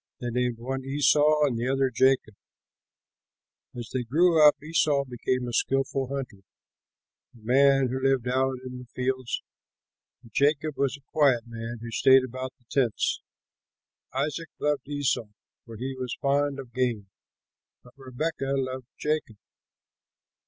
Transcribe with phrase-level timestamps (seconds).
[0.19, 2.33] They named one Esau and the other Jacob.
[3.75, 6.39] As they grew up, Esau became a skilful hunter,
[7.35, 9.43] a man who lived out in the fields;
[10.23, 13.21] but Jacob was a quiet man who stayed about the tents.
[14.11, 15.27] Isaac loved Esau,
[15.67, 17.11] for he was fond of game;
[17.83, 19.37] but Rebekah loved Jacob.